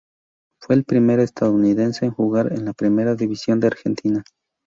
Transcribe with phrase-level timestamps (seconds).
[0.59, 4.23] Fue el primer estadounidense en jugar en la Primera División de Argentina.